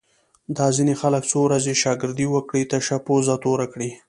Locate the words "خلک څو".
1.01-1.39